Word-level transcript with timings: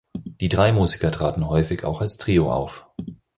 Die 0.25 0.49
drei 0.49 0.71
Musiker 0.73 1.11
traten 1.11 1.47
häufig 1.47 1.83
auch 1.85 2.01
als 2.01 2.17
Trio 2.17 2.51
auf. 2.51 2.87